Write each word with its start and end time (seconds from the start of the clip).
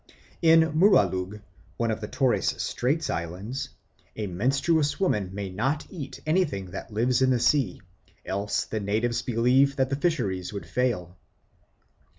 In 0.41 0.61
Muralug, 0.73 1.41
one 1.77 1.91
of 1.91 2.01
the 2.01 2.07
Torres 2.07 2.59
Straits 2.59 3.07
Islands, 3.11 3.69
a 4.15 4.25
menstruous 4.25 4.99
woman 4.99 5.29
may 5.31 5.51
not 5.51 5.85
eat 5.91 6.19
anything 6.25 6.71
that 6.71 6.91
lives 6.91 7.21
in 7.21 7.29
the 7.29 7.39
sea, 7.39 7.83
else 8.25 8.65
the 8.65 8.79
natives 8.79 9.21
believe 9.21 9.75
that 9.75 9.91
the 9.91 9.95
fisheries 9.95 10.51
would 10.53 10.65
fail. 10.65 11.19